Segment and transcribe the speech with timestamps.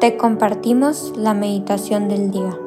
[0.00, 2.58] te compartimos la meditación del día.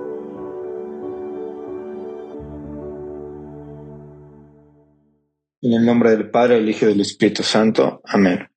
[5.62, 8.02] En el nombre del Padre, del Hijo y del Espíritu Santo.
[8.06, 8.48] Amén.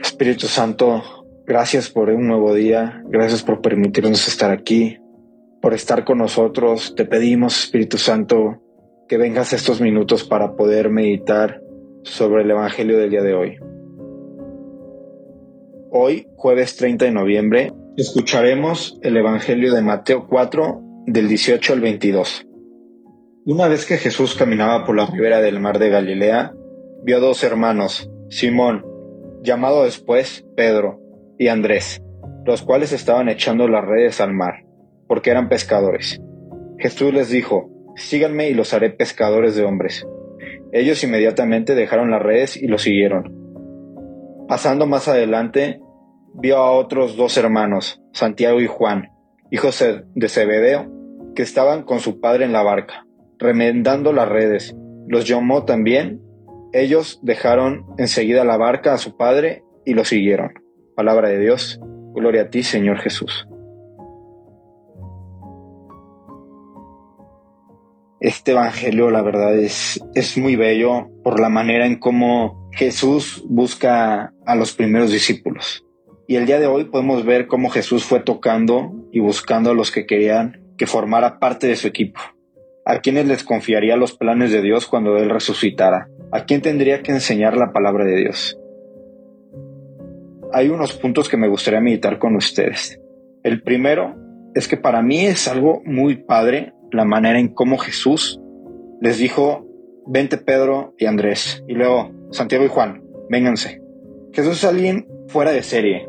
[0.00, 1.02] Espíritu Santo,
[1.46, 4.98] gracias por un nuevo día, gracias por permitirnos estar aquí,
[5.62, 6.94] por estar con nosotros.
[6.94, 8.65] Te pedimos, Espíritu Santo,
[9.08, 11.62] que vengas estos minutos para poder meditar
[12.02, 13.58] sobre el Evangelio del día de hoy.
[15.90, 22.46] Hoy, jueves 30 de noviembre, escucharemos el Evangelio de Mateo 4 del 18 al 22.
[23.46, 26.52] Una vez que Jesús caminaba por la ribera del mar de Galilea,
[27.04, 28.84] vio dos hermanos, Simón,
[29.42, 31.00] llamado después Pedro,
[31.38, 32.02] y Andrés,
[32.44, 34.64] los cuales estaban echando las redes al mar,
[35.06, 36.20] porque eran pescadores.
[36.78, 40.06] Jesús les dijo, síganme y los haré pescadores de hombres.
[40.72, 43.34] Ellos inmediatamente dejaron las redes y lo siguieron.
[44.48, 45.80] Pasando más adelante,
[46.34, 49.10] vio a otros dos hermanos, Santiago y Juan,
[49.50, 50.92] hijos de Zebedeo,
[51.34, 53.06] que estaban con su padre en la barca,
[53.38, 54.76] remendando las redes.
[55.08, 56.20] Los llamó también.
[56.72, 60.52] Ellos dejaron enseguida la barca a su padre y lo siguieron.
[60.94, 61.80] Palabra de Dios.
[62.14, 63.46] Gloria a ti, Señor Jesús.
[68.20, 74.32] Este Evangelio, la verdad, es, es muy bello por la manera en cómo Jesús busca
[74.46, 75.84] a los primeros discípulos.
[76.26, 79.92] Y el día de hoy podemos ver cómo Jesús fue tocando y buscando a los
[79.92, 82.20] que querían que formara parte de su equipo.
[82.84, 86.08] A quienes les confiaría los planes de Dios cuando Él resucitara.
[86.32, 88.58] A quién tendría que enseñar la palabra de Dios.
[90.52, 93.00] Hay unos puntos que me gustaría meditar con ustedes.
[93.42, 94.14] El primero
[94.54, 98.40] es que para mí es algo muy padre la manera en cómo Jesús
[99.00, 99.66] les dijo,
[100.06, 103.82] vente Pedro y Andrés, y luego Santiago y Juan, vénganse.
[104.32, 106.08] Jesús es alguien fuera de serie,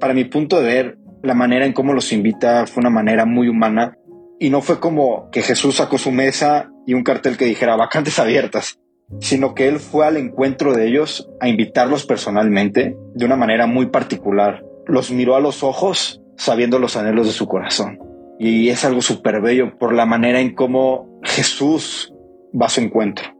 [0.00, 3.48] para mi punto de ver, la manera en cómo los invita fue una manera muy
[3.48, 3.98] humana
[4.38, 8.20] y no fue como que Jesús sacó su mesa y un cartel que dijera vacantes
[8.20, 8.78] abiertas,
[9.20, 13.86] sino que él fue al encuentro de ellos a invitarlos personalmente de una manera muy
[13.86, 14.64] particular.
[14.86, 17.98] Los miró a los ojos sabiendo los anhelos de su corazón.
[18.38, 22.14] Y es algo súper bello por la manera en cómo Jesús
[22.60, 23.36] va a su encuentro.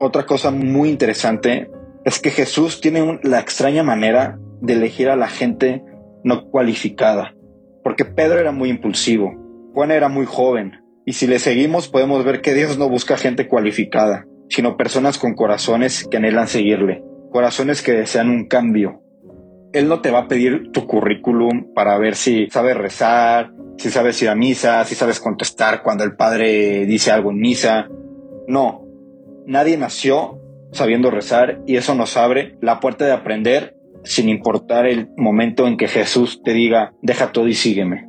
[0.00, 1.70] Otra cosa muy interesante
[2.04, 5.82] es que Jesús tiene la extraña manera de elegir a la gente
[6.22, 7.34] no cualificada,
[7.82, 9.32] porque Pedro era muy impulsivo,
[9.72, 13.46] Juan era muy joven, y si le seguimos podemos ver que Dios no busca gente
[13.46, 19.02] cualificada, sino personas con corazones que anhelan seguirle, corazones que desean un cambio.
[19.74, 24.22] Él no te va a pedir tu currículum para ver si sabes rezar, si sabes
[24.22, 27.88] ir a misa, si sabes contestar cuando el padre dice algo en misa.
[28.46, 28.86] No,
[29.46, 30.40] nadie nació
[30.70, 35.76] sabiendo rezar y eso nos abre la puerta de aprender sin importar el momento en
[35.76, 38.06] que Jesús te diga, deja todo y sígueme.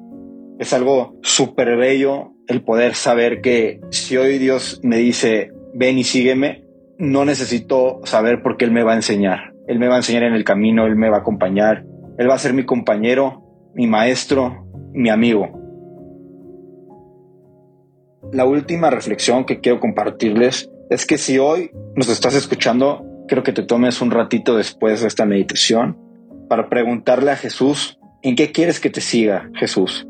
[0.59, 6.03] Es algo súper bello el poder saber que si hoy Dios me dice, ven y
[6.03, 6.63] sígueme,
[6.99, 9.54] no necesito saber por qué Él me va a enseñar.
[9.67, 11.85] Él me va a enseñar en el camino, Él me va a acompañar,
[12.17, 15.61] Él va a ser mi compañero, mi maestro, mi amigo.
[18.31, 23.53] La última reflexión que quiero compartirles es que si hoy nos estás escuchando Quiero que
[23.53, 25.97] te tomes un ratito después de esta meditación
[26.47, 30.07] para preguntarle a Jesús, ¿en qué quieres que te siga, Jesús?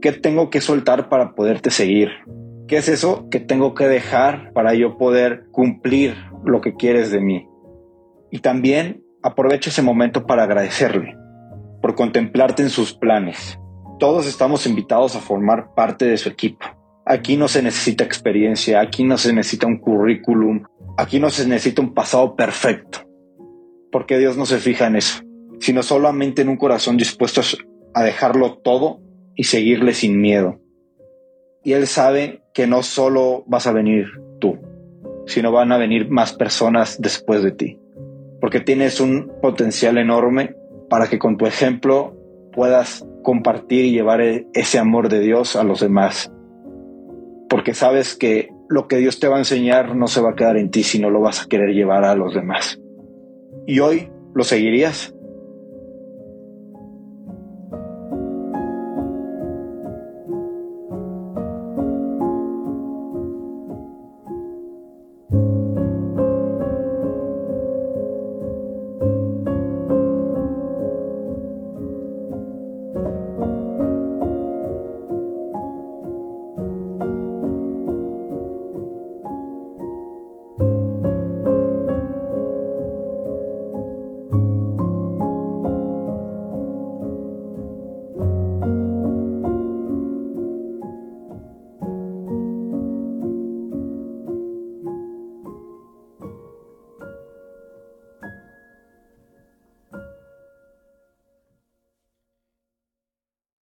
[0.00, 2.08] ¿Qué tengo que soltar para poderte seguir?
[2.66, 7.20] ¿Qué es eso que tengo que dejar para yo poder cumplir lo que quieres de
[7.20, 7.46] mí?
[8.30, 11.16] Y también aprovecha ese momento para agradecerle
[11.82, 13.58] por contemplarte en sus planes.
[13.98, 16.66] Todos estamos invitados a formar parte de su equipo.
[17.04, 20.64] Aquí no se necesita experiencia, aquí no se necesita un currículum,
[20.98, 23.00] Aquí no se necesita un pasado perfecto,
[23.92, 25.22] porque Dios no se fija en eso,
[25.60, 27.42] sino solamente en un corazón dispuesto
[27.92, 29.02] a dejarlo todo
[29.34, 30.58] y seguirle sin miedo.
[31.62, 34.06] Y Él sabe que no solo vas a venir
[34.40, 34.58] tú,
[35.26, 37.78] sino van a venir más personas después de ti,
[38.46, 40.54] porque tienes un potencial enorme
[40.88, 42.16] para que con tu ejemplo
[42.52, 46.32] puedas compartir y llevar e-, ese amor de Dios a los demás.
[47.50, 50.58] Porque sabes que lo que Dios te va a enseñar no se va a quedar
[50.58, 52.80] en ti, sino lo vas a querer llevar a los demás.
[53.66, 55.12] ¿Y hoy lo seguirías?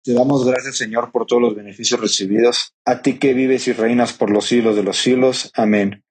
[0.04, 2.74] Te damos gracias, Señor, por todos los beneficios recibidos.
[2.84, 5.50] A ti que vives y reinas por los siglos de los siglos.
[5.54, 6.04] Amén.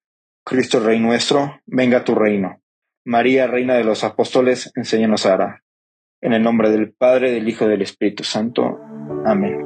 [0.43, 2.59] Cristo Rey nuestro, venga tu reino.
[3.05, 5.61] María, Reina de los Apóstoles, enséñanos a orar.
[6.21, 8.79] En el nombre del Padre, del Hijo y del Espíritu Santo.
[9.25, 9.59] Amén.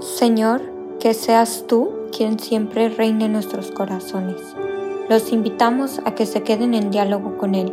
[0.00, 0.62] Señor,
[0.98, 4.40] que seas tú quien siempre reine en nuestros corazones.
[5.08, 7.72] Los invitamos a que se queden en diálogo con Él